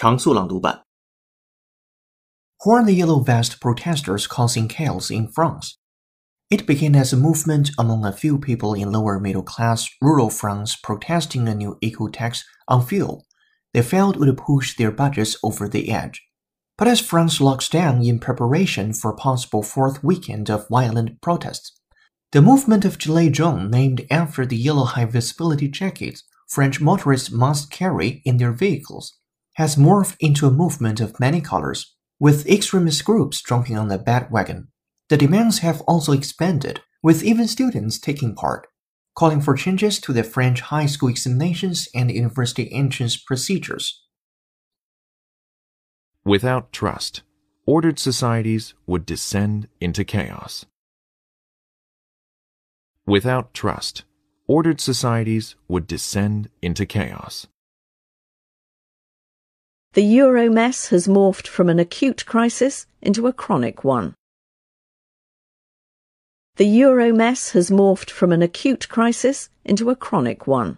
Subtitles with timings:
[0.00, 0.82] 常速朗读版。
[2.60, 5.78] Who are the Yellow Vest protesters causing chaos in France?
[6.48, 10.76] It began as a movement among a few people in lower middle class rural France
[10.80, 13.26] protesting a new eco tax on fuel
[13.76, 16.22] they felt would push their budgets over the edge.
[16.78, 21.78] But as France locks down in preparation for a possible fourth weekend of violent protests,
[22.32, 27.70] the movement of Gilets jaunes, named after the yellow high visibility jackets French motorists must
[27.70, 29.18] carry in their vehicles,
[29.61, 34.67] has morphed into a movement of many colors with extremist groups jumping on the bandwagon.
[35.09, 38.65] The demands have also expanded, with even students taking part,
[39.15, 44.03] calling for changes to the French high school examinations and university entrance procedures.
[46.25, 47.21] Without trust,
[47.67, 50.65] ordered societies would descend into chaos.
[53.05, 54.05] Without trust,
[54.47, 57.45] ordered societies would descend into chaos.
[59.93, 64.15] The euro mess has morphed from an acute crisis into a chronic one.
[66.55, 70.77] The euro mess has morphed from an acute crisis into a chronic one.